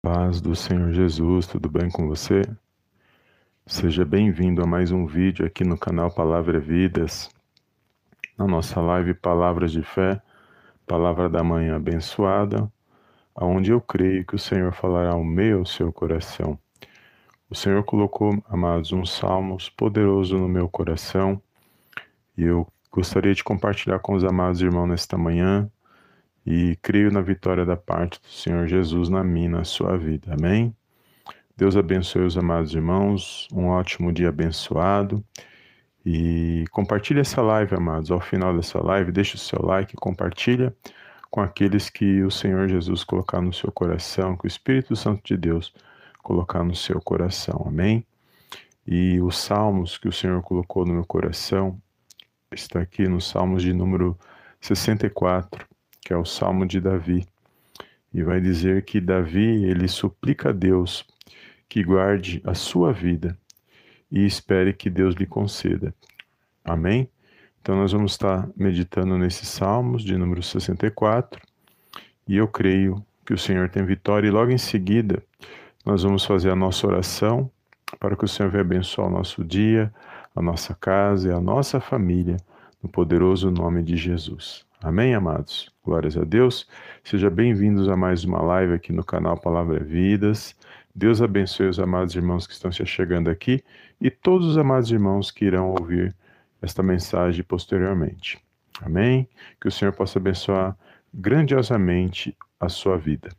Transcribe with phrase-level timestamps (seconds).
[0.00, 2.42] Paz do Senhor Jesus, tudo bem com você?
[3.66, 7.28] Seja bem-vindo a mais um vídeo aqui no canal Palavra Vidas,
[8.38, 10.22] na nossa live Palavras de Fé,
[10.86, 12.72] Palavra da Manhã Abençoada,
[13.34, 16.56] aonde eu creio que o Senhor falará ao meu seu coração.
[17.50, 21.42] O Senhor colocou, amados, um salmos poderoso no meu coração
[22.36, 25.68] e eu gostaria de compartilhar com os amados irmãos nesta manhã
[26.50, 30.32] e creio na vitória da parte do Senhor Jesus na minha, na sua vida.
[30.32, 30.74] Amém?
[31.54, 35.22] Deus abençoe os amados irmãos, um ótimo dia abençoado.
[36.06, 38.10] E compartilhe essa live, amados.
[38.10, 40.74] Ao final dessa live, deixe o seu like, compartilha
[41.30, 45.36] com aqueles que o Senhor Jesus colocar no seu coração, que o Espírito Santo de
[45.36, 45.74] Deus
[46.22, 47.62] colocar no seu coração.
[47.66, 48.06] Amém?
[48.86, 51.78] E os salmos que o Senhor colocou no meu coração
[52.50, 54.18] está aqui nos salmos de número
[54.62, 55.67] 64
[56.08, 57.26] que é o Salmo de Davi.
[58.14, 61.06] E vai dizer que Davi, ele suplica a Deus
[61.68, 63.36] que guarde a sua vida
[64.10, 65.94] e espere que Deus lhe conceda.
[66.64, 67.10] Amém?
[67.60, 71.42] Então nós vamos estar meditando nesses salmos de número 64
[72.26, 75.22] e eu creio que o Senhor tem vitória e logo em seguida
[75.84, 77.50] nós vamos fazer a nossa oração
[78.00, 79.92] para que o Senhor venha abençoar o nosso dia,
[80.34, 82.38] a nossa casa e a nossa família,
[82.82, 84.66] no poderoso nome de Jesus.
[84.80, 85.68] Amém, amados?
[85.84, 86.64] Glórias a Deus.
[87.02, 90.54] Sejam bem-vindos a mais uma live aqui no canal Palavra Vidas.
[90.94, 93.64] Deus abençoe os amados irmãos que estão se chegando aqui
[94.00, 96.14] e todos os amados irmãos que irão ouvir
[96.62, 98.38] esta mensagem posteriormente.
[98.80, 99.28] Amém?
[99.60, 100.78] Que o Senhor possa abençoar
[101.12, 103.30] grandiosamente a sua vida.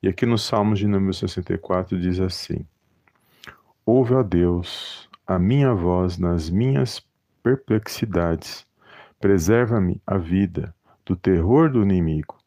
[0.00, 2.64] E aqui no Salmos de número 64 diz assim:
[3.84, 7.04] Ouve, ó Deus, a minha voz nas minhas
[7.42, 8.67] perplexidades
[9.20, 10.72] Preserva-me a vida
[11.04, 12.38] do terror do inimigo.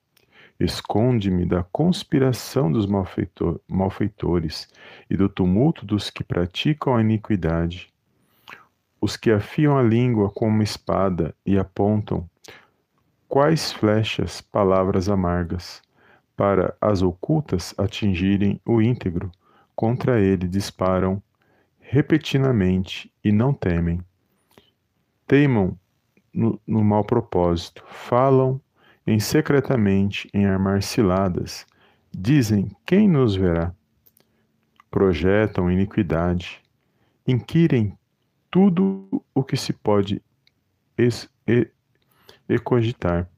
[0.58, 4.70] Esconde-me da conspiração dos malfeitor, malfeitores
[5.10, 7.92] e do tumulto dos que praticam a iniquidade.
[9.02, 12.30] Os que afiam a língua com uma espada e apontam
[13.28, 15.82] quais flechas, palavras amargas,
[16.38, 19.30] para as ocultas atingirem o íntegro,
[19.76, 21.22] contra ele disparam
[21.80, 24.00] repetidamente e não temem.
[25.28, 25.78] Teimam
[26.34, 28.62] no, no mau propósito, falam
[29.06, 31.66] em secretamente em armar ciladas,
[32.12, 33.74] dizem: quem nos verá?
[34.90, 36.62] Projetam iniquidade,
[37.28, 37.98] inquirem
[38.50, 40.22] tudo o que se pode
[40.98, 41.68] es, e,
[42.48, 43.30] e cogitar.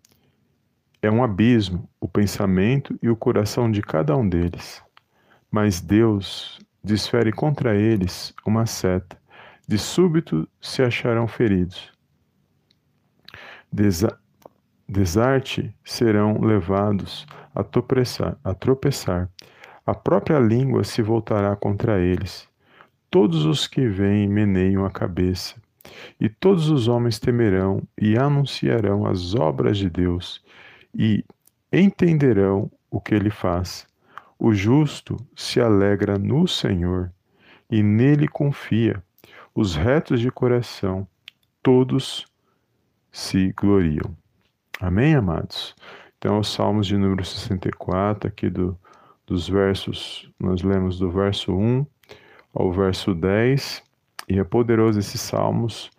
[1.02, 4.82] É um abismo o pensamento e o coração de cada um deles.
[5.52, 9.18] Mas Deus desfere contra eles uma seta,
[9.68, 11.93] de súbito se acharão feridos
[13.74, 14.20] desa
[14.88, 17.26] desarte serão levados
[17.56, 19.30] a tropeçar, a tropeçar.
[19.86, 22.48] A própria língua se voltará contra eles.
[23.10, 25.56] Todos os que vêm meneiam a cabeça,
[26.20, 30.44] e todos os homens temerão e anunciarão as obras de Deus,
[30.94, 31.26] e
[31.72, 33.88] entenderão o que ele faz.
[34.38, 37.12] O justo se alegra no Senhor,
[37.70, 39.04] e nele confia.
[39.56, 41.08] Os retos de coração,
[41.62, 42.26] todos
[43.14, 44.18] se gloriam.
[44.82, 45.76] Amém, amados?
[46.18, 48.78] Então, os Salmos de número 64, aqui do,
[49.28, 51.86] dos versos, nós lemos do verso 1
[52.54, 53.84] ao verso 10,
[54.28, 55.92] e é poderoso esses salmos.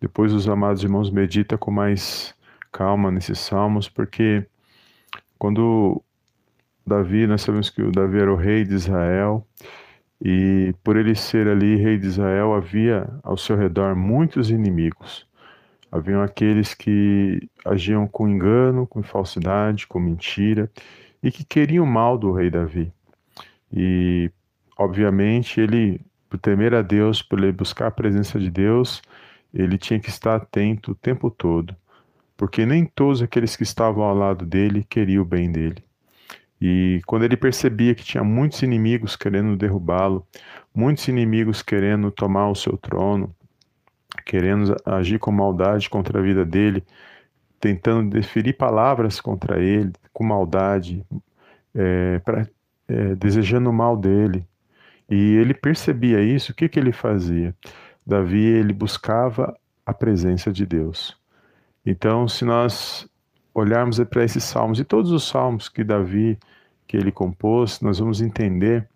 [0.00, 2.32] Depois os amados irmãos medita com mais
[2.70, 4.46] calma nesses salmos, porque
[5.38, 6.00] quando
[6.86, 9.44] Davi, nós sabemos que o Davi era o rei de Israel,
[10.24, 15.26] e por ele ser ali rei de Israel, havia ao seu redor muitos inimigos.
[15.92, 20.70] Haviam aqueles que agiam com engano, com falsidade, com mentira
[21.22, 22.90] e que queriam mal do rei Davi.
[23.70, 24.30] E,
[24.78, 29.02] obviamente, ele, por temer a Deus, por ele buscar a presença de Deus,
[29.52, 31.76] ele tinha que estar atento o tempo todo,
[32.38, 35.84] porque nem todos aqueles que estavam ao lado dele queriam o bem dele.
[36.58, 40.26] E quando ele percebia que tinha muitos inimigos querendo derrubá-lo,
[40.74, 43.34] muitos inimigos querendo tomar o seu trono,
[44.24, 46.84] querendo agir com maldade contra a vida dele,
[47.60, 51.04] tentando deferir palavras contra ele, com maldade,
[51.74, 52.46] é, pra,
[52.88, 54.44] é, desejando o mal dele.
[55.08, 57.54] E ele percebia isso, o que, que ele fazia?
[58.06, 61.16] Davi, ele buscava a presença de Deus.
[61.84, 63.08] Então, se nós
[63.54, 66.38] olharmos para esses salmos e todos os salmos que Davi
[66.86, 68.88] que ele compôs, nós vamos entender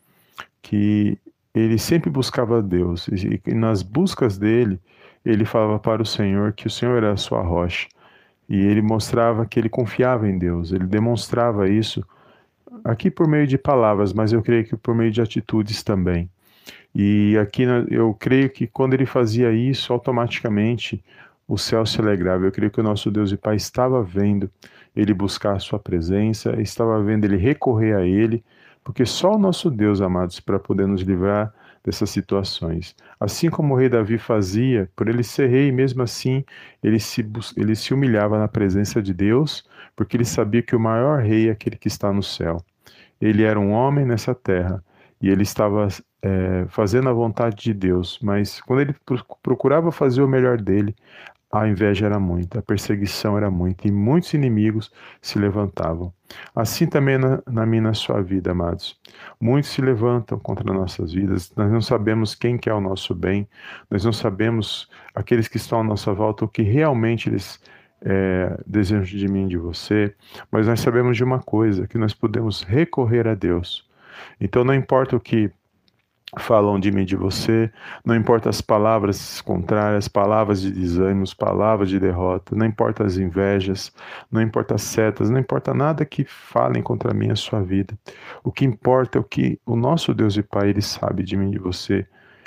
[0.62, 1.18] que
[1.54, 4.78] ele sempre buscava Deus e, nas buscas dele
[5.30, 7.88] ele falava para o Senhor que o Senhor era a sua rocha.
[8.48, 12.04] E ele mostrava que ele confiava em Deus, ele demonstrava isso
[12.84, 16.30] aqui por meio de palavras, mas eu creio que por meio de atitudes também.
[16.94, 21.02] E aqui eu creio que quando ele fazia isso, automaticamente
[21.48, 22.44] o céu se alegrava.
[22.44, 24.50] Eu creio que o nosso Deus e Pai estava vendo
[24.94, 28.42] ele buscar a sua presença, estava vendo ele recorrer a ele,
[28.82, 31.52] porque só o nosso Deus, amados, para poder nos livrar
[31.86, 32.96] dessas situações.
[33.18, 36.44] Assim como o rei Davi fazia, por ele ser rei, mesmo assim,
[36.82, 37.24] ele se,
[37.56, 41.52] ele se humilhava na presença de Deus, porque ele sabia que o maior rei é
[41.52, 42.58] aquele que está no céu.
[43.20, 44.82] Ele era um homem nessa terra
[45.22, 45.86] e ele estava
[46.20, 48.94] é, fazendo a vontade de Deus, mas quando ele
[49.42, 50.94] procurava fazer o melhor dele,
[51.62, 56.12] a inveja era muita, a perseguição era muita e muitos inimigos se levantavam.
[56.54, 58.98] Assim também na, na minha na sua vida, amados.
[59.40, 63.48] Muitos se levantam contra nossas vidas, nós não sabemos quem quer o nosso bem,
[63.90, 67.60] nós não sabemos aqueles que estão à nossa volta o que realmente eles
[68.02, 70.14] é, desejam de mim, de você,
[70.50, 73.88] mas nós sabemos de uma coisa, que nós podemos recorrer a Deus.
[74.40, 75.50] Então não importa o que
[76.38, 77.70] falam de mim de você,
[78.04, 83.92] não importa as palavras contrárias, palavras de desânimo, palavras de derrota, não importa as invejas,
[84.30, 87.96] não importa as setas, não importa nada que falem contra mim a sua vida.
[88.42, 91.48] O que importa é o que o nosso Deus e Pai, ele sabe de mim
[91.48, 92.06] e de você,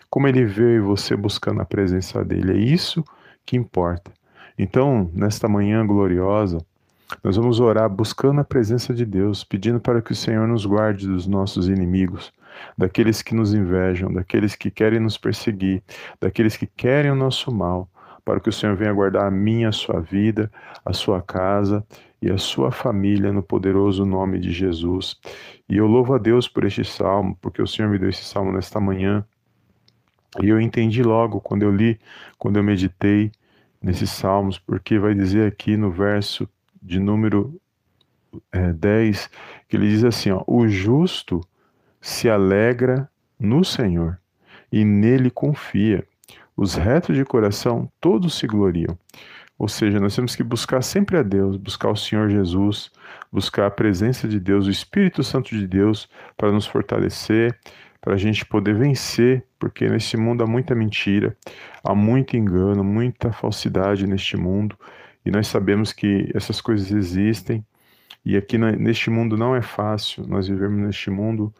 [0.09, 2.53] como ele vê você buscando a presença dele.
[2.53, 3.03] É isso
[3.45, 4.11] que importa.
[4.57, 6.59] Então, nesta manhã gloriosa,
[7.23, 11.07] nós vamos orar buscando a presença de Deus, pedindo para que o Senhor nos guarde
[11.07, 12.31] dos nossos inimigos,
[12.77, 15.83] daqueles que nos invejam, daqueles que querem nos perseguir,
[16.21, 17.89] daqueles que querem o nosso mal,
[18.23, 20.51] para que o Senhor venha guardar a minha, a sua vida,
[20.85, 21.83] a sua casa
[22.21, 25.17] e a sua família no poderoso nome de Jesus.
[25.67, 28.51] E eu louvo a Deus por este salmo, porque o Senhor me deu esse salmo
[28.51, 29.25] nesta manhã.
[30.41, 31.99] E eu entendi logo quando eu li,
[32.37, 33.31] quando eu meditei
[33.81, 36.47] nesses salmos, porque vai dizer aqui no verso
[36.81, 37.59] de número
[38.51, 39.29] é, 10,
[39.67, 41.41] que ele diz assim: ó, O justo
[42.01, 43.09] se alegra
[43.39, 44.19] no Senhor
[44.71, 46.05] e nele confia.
[46.55, 48.97] Os retos de coração todos se gloriam.
[49.57, 52.89] Ou seja, nós temos que buscar sempre a Deus, buscar o Senhor Jesus,
[53.31, 57.57] buscar a presença de Deus, o Espírito Santo de Deus, para nos fortalecer,
[57.99, 61.35] para a gente poder vencer, porque nesse mundo há muita mentira,
[61.83, 64.77] há muito engano, muita falsidade neste mundo,
[65.25, 67.65] e nós sabemos que essas coisas existem,
[68.25, 71.53] e aqui neste mundo não é fácil, nós vivemos neste mundo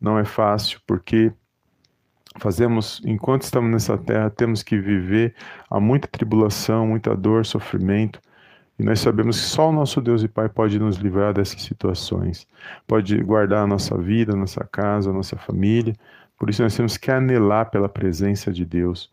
[0.00, 1.32] não é fácil, porque
[2.38, 5.34] fazemos, enquanto estamos nessa terra, temos que viver
[5.70, 8.20] há muita tribulação, muita dor, sofrimento,
[8.78, 12.46] e nós sabemos que só o nosso Deus e Pai pode nos livrar dessas situações,
[12.86, 15.94] pode guardar a nossa vida, a nossa casa, a nossa família.
[16.38, 19.10] Por isso nós temos que anelar pela presença de Deus.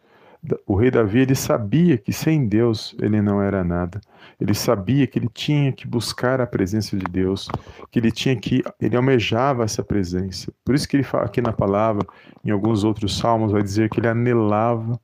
[0.68, 4.02] O rei Davi ele sabia que sem Deus ele não era nada.
[4.40, 7.48] Ele sabia que ele tinha que buscar a presença de Deus,
[7.90, 10.52] que ele tinha que ele almejava essa presença.
[10.66, 12.06] Por isso que ele fala aqui na palavra,
[12.44, 15.00] em alguns outros salmos vai dizer que ele anelava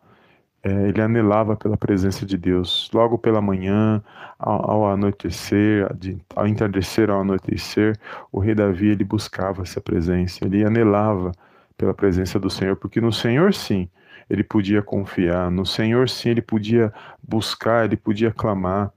[0.63, 2.89] é, ele anelava pela presença de Deus.
[2.93, 4.03] Logo pela manhã,
[4.37, 5.87] ao, ao anoitecer,
[6.35, 7.97] ao entardecer, ao anoitecer,
[8.31, 11.31] o rei Davi ele buscava essa presença, ele anelava
[11.77, 13.89] pela presença do Senhor, porque no Senhor sim
[14.29, 18.91] ele podia confiar, no Senhor sim ele podia buscar, ele podia clamar.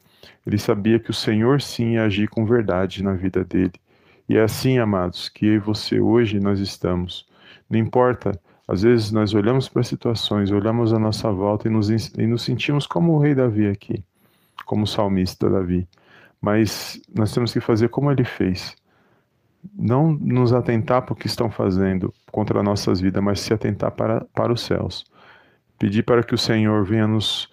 [0.47, 3.73] Ele sabia que o Senhor sim ia agir com verdade na vida dele.
[4.29, 7.27] E é assim, amados, que eu e você hoje nós estamos.
[7.71, 12.27] Não importa às vezes nós olhamos para situações, olhamos à nossa volta e nos, e
[12.27, 14.03] nos sentimos como o rei Davi aqui,
[14.65, 15.87] como o salmista Davi.
[16.41, 18.75] Mas nós temos que fazer como ele fez.
[19.75, 24.25] Não nos atentar para o que estão fazendo contra nossas vidas, mas se atentar para,
[24.33, 25.05] para os céus.
[25.83, 27.51] Pedir para que o Senhor venha nos,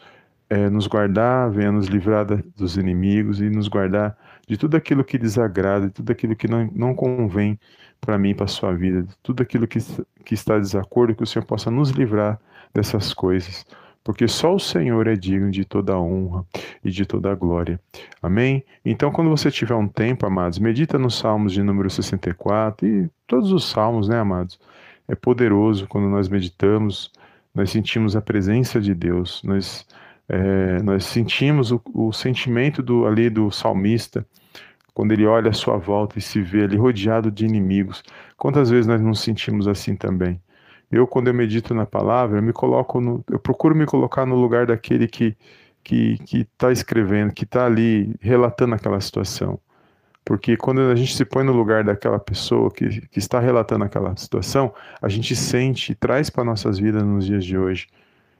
[0.51, 4.15] é, nos guardar, venha nos livrar dos inimigos e nos guardar
[4.47, 7.59] de tudo aquilo que desagrada, de tudo aquilo que não, não convém
[7.99, 9.79] para mim, para a sua vida, tudo aquilo que,
[10.23, 12.39] que está em desacordo, que o Senhor possa nos livrar
[12.71, 13.65] dessas coisas,
[14.03, 16.45] porque só o Senhor é digno de toda a honra
[16.85, 17.81] e de toda a glória.
[18.21, 18.63] Amém?
[18.85, 23.51] Então, quando você tiver um tempo, amados, medita nos Salmos de número 64 e todos
[23.51, 24.59] os Salmos, né, amados?
[25.07, 27.11] É poderoso quando nós meditamos,
[27.53, 29.85] nós sentimos a presença de Deus, nós,
[30.27, 34.25] é, nós sentimos o, o sentimento do, ali do salmista,
[34.93, 38.03] quando ele olha à sua volta e se vê ali rodeado de inimigos.
[38.37, 40.41] Quantas vezes nós nos sentimos assim também?
[40.91, 44.35] Eu, quando eu medito na palavra, eu me coloco no, eu procuro me colocar no
[44.35, 45.37] lugar daquele que
[45.83, 49.59] que está escrevendo, que está ali relatando aquela situação.
[50.29, 54.15] Porque quando a gente se põe no lugar daquela pessoa que, que está relatando aquela
[54.15, 54.71] situação,
[55.01, 57.87] a gente sente e traz para nossas vidas nos dias de hoje.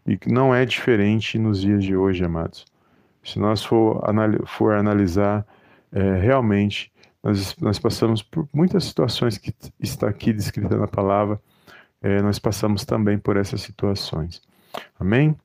[0.06, 2.64] E não é diferente nos dias de hoje, amados.
[3.24, 4.04] Se nós for,
[4.46, 5.44] for analisar
[5.92, 6.92] é, realmente
[7.24, 11.42] nós, nós passamos por muitas situações que está aqui descrita na palavra,
[12.04, 14.44] é, nós passamos também por essas situações.
[15.00, 15.36] Amém?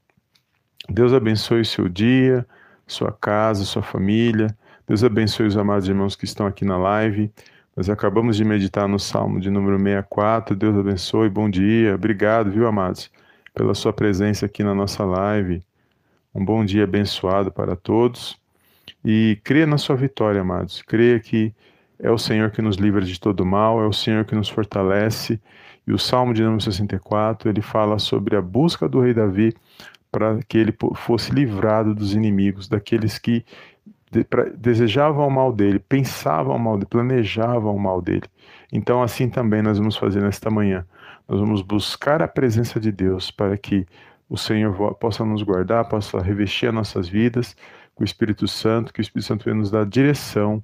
[0.90, 2.46] Deus abençoe o seu dia,
[2.86, 4.54] sua casa, sua família.
[4.87, 7.33] Deus abençoe os amados irmãos que estão aqui na live.
[7.75, 10.55] Nós acabamos de meditar no Salmo de número 64.
[10.55, 11.95] Deus abençoe, bom dia.
[11.95, 13.11] Obrigado, viu, amados,
[13.55, 15.62] pela sua presença aqui na nossa live.
[16.35, 18.38] Um bom dia abençoado para todos.
[19.03, 20.83] E creia na sua vitória, amados.
[20.83, 21.55] Creia que
[21.99, 25.41] é o Senhor que nos livra de todo mal, é o Senhor que nos fortalece.
[25.87, 29.55] E o Salmo de número 64, ele fala sobre a busca do rei Davi
[30.12, 33.45] para que ele fosse livrado dos inimigos, daqueles que
[34.56, 38.25] desejavam o mal dele, pensavam o mal dele, planejavam o mal dele.
[38.73, 40.87] Então, assim também nós vamos fazer nesta manhã.
[41.28, 43.87] Nós vamos buscar a presença de Deus para que
[44.28, 47.56] o Senhor possa nos guardar, possa revestir as nossas vidas
[47.94, 50.62] com o Espírito Santo, que o Espírito Santo venha nos dar direção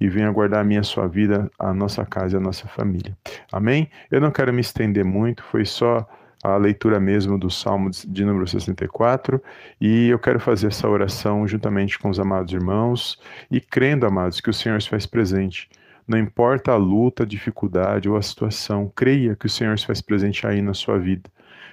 [0.00, 3.16] e venha guardar a minha sua vida, a nossa casa e a nossa família.
[3.52, 3.88] Amém?
[4.10, 6.06] Eu não quero me estender muito, foi só
[6.42, 9.40] a leitura mesmo do Salmo de número 64
[9.80, 13.18] e eu quero fazer essa oração juntamente com os amados irmãos
[13.50, 15.68] e crendo, amados, que o Senhor se faz presente.
[16.06, 20.00] Não importa a luta, a dificuldade ou a situação, creia que o Senhor se faz
[20.00, 21.30] presente aí na sua vida.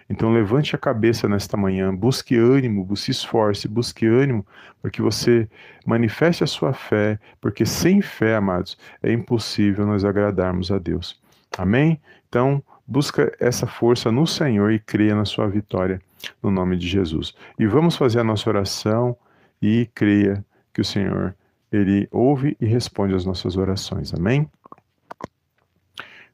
[0.08, 4.46] Então levante a cabeça nesta manhã, busque ânimo, se esforce, busque ânimo
[4.82, 5.48] para que você
[5.86, 11.20] manifeste a sua fé, porque sem fé, amados, é impossível nós agradarmos a Deus.
[11.58, 12.00] Amém?
[12.28, 16.02] Então, busca essa força no Senhor e creia na sua vitória,
[16.42, 17.36] no nome de Jesus.
[17.60, 19.16] E vamos fazer a nossa oração
[19.62, 20.44] e creia
[20.74, 21.36] que o Senhor,
[21.72, 24.12] Ele ouve e responde às nossas orações.
[24.12, 24.50] Amém?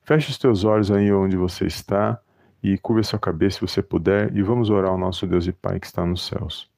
[0.04, 2.18] Feche os teus olhos aí onde você está
[2.64, 5.80] e curva sua cabeça se você puder e vamos orar ao nosso Deus e Pai
[5.80, 6.70] que está nos céus.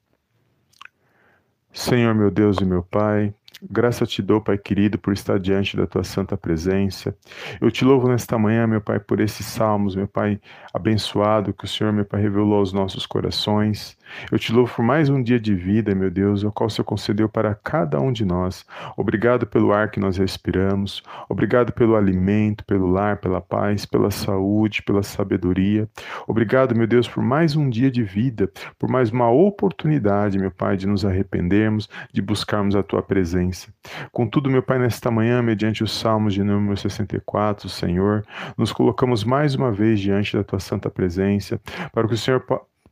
[1.72, 3.31] Senhor meu Deus e meu Pai,
[3.63, 7.17] Graça te dou, Pai querido, por estar diante da tua santa presença.
[7.59, 10.39] Eu te louvo nesta manhã, meu Pai, por esses salmos, meu Pai,
[10.71, 13.97] abençoado que o Senhor, meu Pai, revelou aos nossos corações.
[14.31, 16.85] Eu te louvo por mais um dia de vida, meu Deus, o qual o Senhor
[16.85, 18.63] concedeu para cada um de nós.
[18.95, 21.01] Obrigado pelo ar que nós respiramos.
[21.27, 25.89] Obrigado pelo alimento, pelo lar, pela paz, pela saúde, pela sabedoria.
[26.27, 30.77] Obrigado, meu Deus, por mais um dia de vida, por mais uma oportunidade, meu Pai,
[30.77, 33.73] de nos arrependermos, de buscarmos a tua presença presença.
[34.11, 38.25] Contudo, meu Pai, nesta manhã, mediante os Salmos de número 64, Senhor,
[38.57, 41.59] nos colocamos mais uma vez diante da tua santa presença,
[41.91, 42.43] para que o Senhor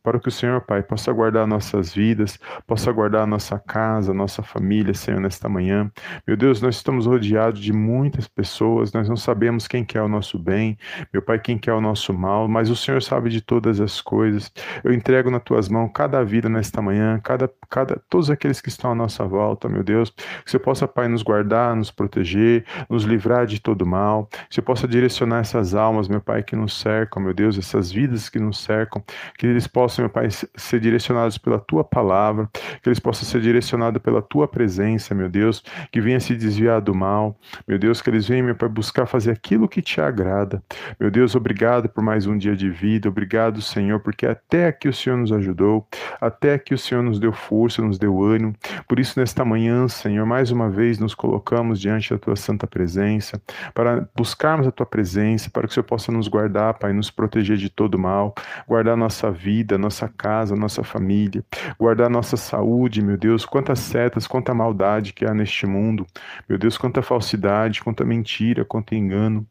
[0.06, 4.94] para que o Senhor, Pai, possa guardar nossas vidas, possa guardar nossa casa, nossa família,
[4.94, 5.92] Senhor, nesta manhã.
[6.28, 10.38] Meu Deus, nós estamos rodeados de muitas pessoas, nós não sabemos quem quer o nosso
[10.38, 10.78] bem,
[11.12, 14.52] meu Pai, quem quer o nosso mal, mas o Senhor sabe de todas as coisas.
[14.84, 18.92] Eu entrego nas tuas mãos cada vida nesta manhã, cada, cada, todos aqueles que estão
[18.92, 23.48] à nossa volta, meu Deus, que você possa, Pai, nos guardar, nos proteger, nos livrar
[23.48, 27.34] de todo mal, que você possa direcionar essas almas, meu Pai, que nos cercam, meu
[27.34, 29.04] Deus, essas vidas que nos cercam,
[29.36, 32.50] que eles possam meu Pai, ser direcionados pela tua palavra,
[32.82, 36.94] que eles possam ser direcionados pela tua presença, meu Deus, que venha se desviar do
[36.94, 37.38] mal,
[37.68, 40.62] meu Deus, que eles venham, meu Pai, buscar fazer aquilo que te agrada.
[41.00, 44.94] Meu Deus, obrigado por mais um dia de vida, obrigado, Senhor, porque até aqui o
[44.94, 45.88] Senhor nos ajudou,
[46.20, 48.54] até aqui o Senhor nos deu força, nos deu ânimo.
[48.88, 53.42] Por isso, nesta manhã, Senhor, mais uma vez nos colocamos diante da tua santa presença,
[53.74, 57.58] para buscarmos a tua presença, para que o Senhor possa nos guardar, Pai, nos proteger
[57.58, 58.34] de todo mal,
[58.68, 61.44] guardar nossa vida, nossa casa, nossa família,
[61.80, 66.06] guardar nossa saúde, meu Deus, quantas setas, quanta maldade que há neste mundo,
[66.50, 69.48] meu Deus, quanta falsidade, quanta mentira, quanto engano.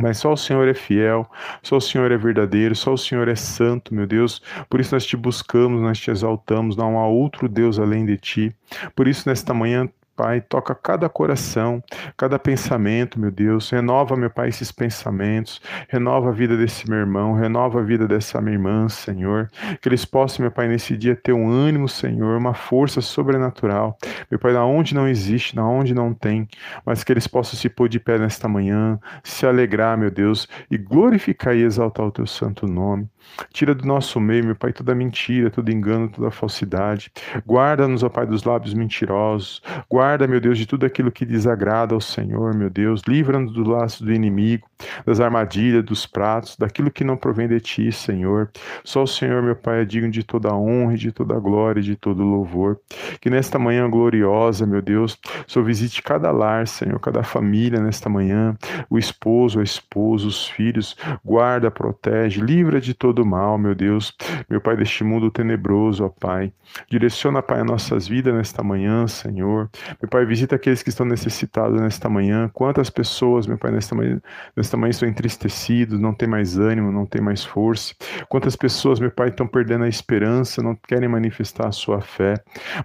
[0.00, 1.30] Mas só o Senhor é fiel,
[1.62, 4.40] só o Senhor é verdadeiro, só o Senhor é santo, meu Deus.
[4.68, 8.56] Por isso nós te buscamos, nós te exaltamos, não há outro Deus além de ti.
[8.96, 11.82] Por isso, nesta manhã, Pai, toca cada coração,
[12.16, 13.70] cada pensamento, meu Deus.
[13.70, 15.60] Renova, meu Pai, esses pensamentos.
[15.88, 19.50] Renova a vida desse meu irmão, renova a vida dessa minha irmã, Senhor.
[19.80, 23.96] Que eles possam, meu Pai, nesse dia ter um ânimo, Senhor, uma força sobrenatural.
[24.30, 26.46] Meu Pai, da onde não existe, da onde não tem,
[26.84, 30.76] mas que eles possam se pôr de pé nesta manhã, se alegrar, meu Deus, e
[30.76, 33.08] glorificar e exaltar o teu santo nome.
[33.52, 37.10] Tira do nosso meio, meu Pai, toda mentira, todo engano, toda falsidade.
[37.46, 39.62] Guarda-nos, ó Pai, dos lábios mentirosos.
[39.88, 43.02] Guarda, meu Deus, de tudo aquilo que desagrada ao Senhor, meu Deus.
[43.06, 44.68] Livra-nos do laço do inimigo,
[45.06, 48.50] das armadilhas, dos pratos, daquilo que não provém de Ti, Senhor.
[48.84, 51.84] Só o Senhor, meu Pai, é digno de toda a honra, de toda glória e
[51.84, 52.80] de todo louvor.
[53.20, 55.16] Que nesta manhã gloriosa, meu Deus,
[55.46, 58.56] só visite cada lar, Senhor, cada família nesta manhã,
[58.90, 60.96] o esposo, a esposa, os filhos.
[61.24, 64.12] Guarda, protege, livra de todo mal, meu Deus,
[64.50, 66.52] meu Pai, deste mundo tenebroso, ó Pai.
[66.90, 69.70] Direciona, Pai, as nossas vidas nesta manhã, Senhor.
[70.00, 72.50] Meu Pai, visita aqueles que estão necessitados nesta manhã.
[72.52, 74.20] Quantas pessoas, meu Pai, nesta manhã,
[74.56, 77.94] nesta manhã estão entristecidos, não tem mais ânimo, não tem mais força.
[78.28, 82.34] Quantas pessoas, meu Pai, estão perdendo a esperança, não querem manifestar a sua fé.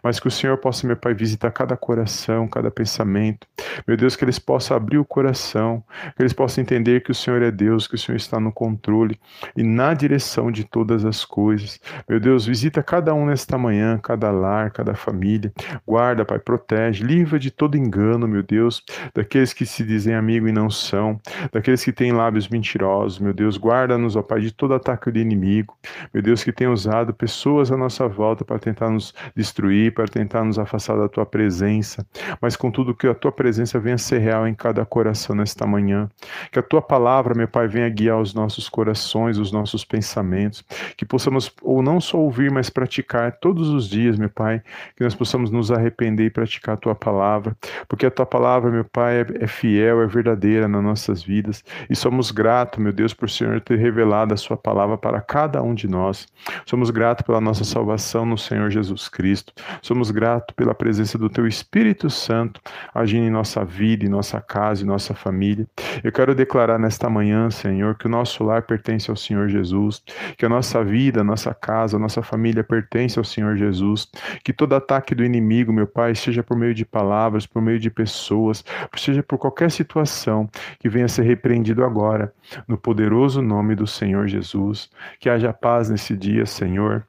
[0.04, 3.48] Mas que o Senhor possa, meu Pai, visitar cada coração, cada pensamento.
[3.88, 5.84] Meu Deus, que eles possam abrir o coração,
[6.16, 9.20] que eles possam entender que o Senhor é Deus, que o Senhor está no controle
[9.56, 11.80] e na direção de todas as coisas.
[12.08, 15.52] Meu Deus, visita cada um nesta manhã, cada lar, cada família.
[15.86, 20.52] Guarda, Pai, protege, livra de todo engano, meu Deus, daqueles que se dizem amigo e
[20.52, 21.20] não são,
[21.52, 25.78] daqueles que têm lábios mentirosos, meu Deus, guarda-nos, ó Pai, de todo ataque do inimigo,
[26.14, 30.44] meu Deus, que tem usado pessoas à nossa volta para tentar nos destruir, para tentar
[30.44, 32.06] nos afastar da tua presença,
[32.42, 36.10] mas contudo que a tua presença venha ser real em cada coração nesta manhã,
[36.52, 40.64] que a tua palavra, meu Pai, venha guiar os nossos corações, os nossos pensamentos,
[40.96, 44.62] que possamos ou não só ouvir, mas praticar todos os dias, meu Pai,
[44.96, 47.56] que nós possamos nos arrepender e praticar a tua palavra,
[47.88, 51.96] porque a tua palavra, meu Pai, é, é fiel, é verdadeira nas nossas vidas e
[51.96, 55.76] somos gratos, meu Deus, por o Senhor ter revelado a sua palavra para cada um
[55.76, 56.28] de nós.
[56.66, 59.54] Somos gratos pela nossa salvação no Senhor Jesus Cristo.
[59.82, 62.60] Somos gratos pela presença do teu Espírito Santo
[62.94, 65.68] agindo em nossa vida, em nossa casa, em nossa família.
[66.04, 70.02] Eu quero declarar nesta manhã, Senhor, que o nosso lar pertence ao Senhor Jesus,
[70.38, 74.10] que a nossa vida, a nossa casa, a nossa família pertence ao Senhor Jesus,
[74.44, 77.90] que todo ataque do inimigo, meu Pai, seja por meio de palavras, por meio de
[77.90, 78.64] pessoas,
[78.96, 82.34] seja por qualquer situação, que venha ser repreendido agora,
[82.68, 84.90] no poderoso nome do Senhor Jesus.
[85.20, 87.06] Que haja paz nesse dia, Senhor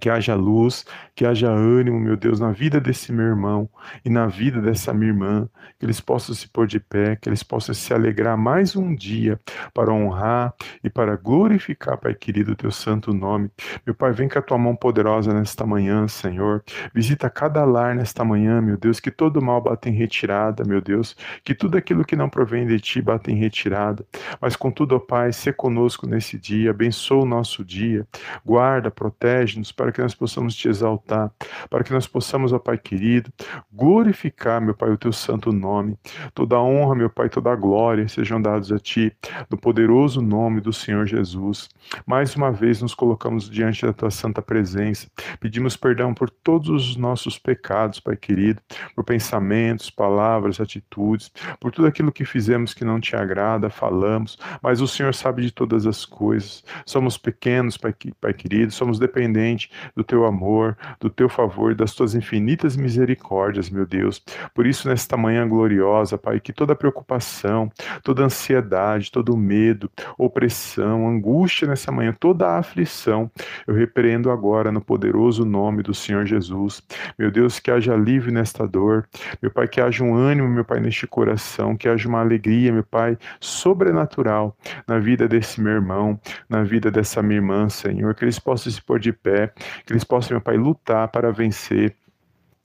[0.00, 3.68] que haja luz, que haja ânimo, meu Deus, na vida desse meu irmão
[4.04, 5.48] e na vida dessa minha irmã,
[5.78, 9.38] que eles possam se pôr de pé, que eles possam se alegrar mais um dia
[9.72, 13.50] para honrar e para glorificar, Pai querido, o teu santo nome.
[13.86, 16.64] Meu Pai, vem com a tua mão poderosa nesta manhã, Senhor.
[16.94, 21.16] Visita cada lar nesta manhã, meu Deus, que todo mal bata em retirada, meu Deus,
[21.44, 24.04] que tudo aquilo que não provém de ti bata em retirada.
[24.40, 28.06] Mas contudo, ó Pai, se conosco nesse dia, abençoa o nosso dia,
[28.44, 31.30] guarda, protege-nos, para que nós possamos te exaltar,
[31.68, 33.30] para que nós possamos, ó Pai querido,
[33.70, 35.98] glorificar, meu Pai, o teu santo nome.
[36.32, 39.14] Toda honra, meu Pai, toda glória sejam dados a ti,
[39.50, 41.68] no poderoso nome do Senhor Jesus.
[42.06, 45.06] Mais uma vez nos colocamos diante da tua santa presença,
[45.38, 48.62] pedimos perdão por todos os nossos pecados, Pai querido,
[48.96, 54.80] por pensamentos, palavras, atitudes, por tudo aquilo que fizemos que não te agrada, falamos, mas
[54.80, 56.64] o Senhor sabe de todas as coisas.
[56.86, 59.63] Somos pequenos, Pai, pai querido, somos dependentes
[59.94, 64.22] do teu amor, do teu favor das tuas infinitas misericórdias, meu Deus.
[64.54, 67.70] Por isso, nesta manhã gloriosa, Pai, que toda preocupação,
[68.02, 73.30] toda ansiedade, todo medo, opressão, angústia nessa manhã, toda a aflição,
[73.66, 76.82] eu repreendo agora no poderoso nome do Senhor Jesus.
[77.18, 79.06] Meu Deus, que haja alívio nesta dor.
[79.40, 82.84] Meu Pai, que haja um ânimo, meu Pai, neste coração, que haja uma alegria, meu
[82.84, 88.38] Pai, sobrenatural na vida desse meu irmão, na vida dessa minha irmã, Senhor, que eles
[88.38, 89.52] possam se pôr de pé,
[89.84, 91.96] que eles possam, meu Pai, lutar para vencer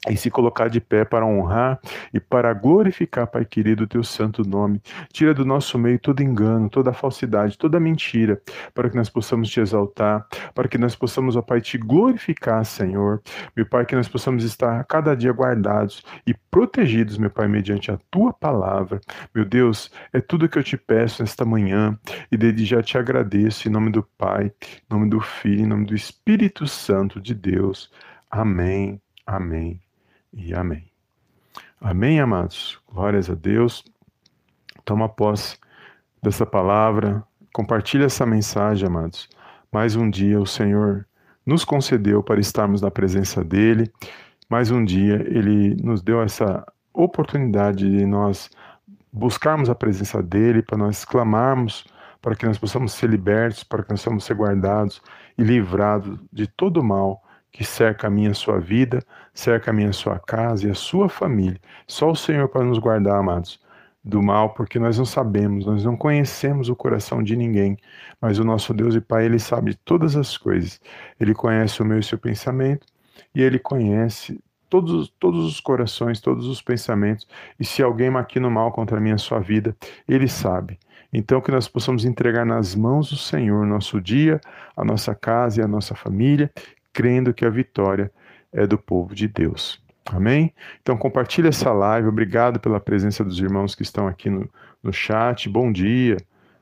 [0.08, 1.80] e se colocar de pé para honrar
[2.14, 4.82] e para glorificar, Pai querido, o teu santo nome.
[5.12, 8.42] Tira do nosso meio todo engano, toda falsidade, toda mentira,
[8.74, 13.22] para que nós possamos te exaltar, para que nós possamos, ó Pai, te glorificar, Senhor.
[13.56, 18.00] Meu Pai, que nós possamos estar cada dia guardados e protegidos, meu Pai, mediante a
[18.10, 19.02] tua palavra.
[19.36, 22.00] Meu Deus, é tudo que eu te peço nesta manhã
[22.32, 25.86] e desde já te agradeço em nome do Pai, em nome do Filho, em nome
[25.86, 27.92] do Espírito Santo de Deus.
[28.32, 29.02] Amém.
[29.26, 29.89] Amém
[30.34, 30.90] e amém.
[31.80, 32.80] Amém, amados?
[32.92, 33.84] Glórias a Deus.
[34.84, 35.58] Toma posse
[36.22, 39.30] dessa palavra, compartilhe essa mensagem, amados.
[39.72, 41.08] Mais um dia o Senhor
[41.46, 43.92] nos concedeu para estarmos na presença dEle.
[44.50, 48.50] Mais um dia Ele nos deu essa oportunidade de nós
[49.12, 51.86] buscarmos a presença dEle, para nós clamarmos,
[52.22, 55.02] para que nós possamos ser libertos, para que nós possamos ser guardados
[55.38, 60.20] e livrados de todo mal que cerca a minha sua vida, cerca a minha sua
[60.20, 61.60] casa e a sua família.
[61.88, 63.60] Só o Senhor para nos guardar, amados,
[64.04, 67.78] do mal, porque nós não sabemos, nós não conhecemos o coração de ninguém,
[68.22, 70.80] mas o nosso Deus e Pai, ele sabe todas as coisas.
[71.20, 72.88] Ele conhece o meu e o seu pensamento
[73.36, 77.28] e ele conhece todos, todos os corações, todos os pensamentos.
[77.60, 79.76] E se alguém maquina o mal contra a minha sua vida,
[80.08, 80.80] ele sabe.
[81.12, 84.40] Então, que nós possamos entregar nas mãos do Senhor nosso dia,
[84.78, 86.52] a nossa casa e a nossa família,
[87.00, 88.12] crendo que a vitória
[88.52, 89.82] é do povo de Deus.
[90.12, 90.54] Amém?
[90.82, 92.10] Então compartilhe essa live.
[92.10, 94.50] Obrigado pela presença dos irmãos que estão aqui no,
[94.84, 95.48] no chat.
[95.48, 96.18] Bom dia.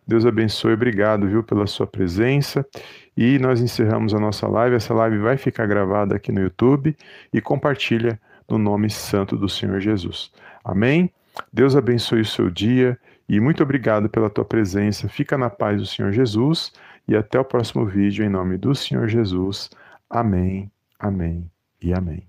[0.08, 0.74] Deus abençoe.
[0.74, 2.64] Obrigado, viu, pela sua presença.
[3.18, 4.76] E nós encerramos a nossa live.
[4.76, 6.96] Essa live vai ficar gravada aqui no YouTube
[7.34, 10.32] e compartilha no nome santo do Senhor Jesus.
[10.64, 11.12] Amém?
[11.52, 12.96] Deus abençoe o seu dia
[13.28, 15.10] e muito obrigado pela tua presença.
[15.10, 16.74] Fica na paz do Senhor Jesus
[17.08, 19.72] e até o próximo vídeo em nome do Senhor Jesus.
[20.10, 22.28] Amém, amém e amém.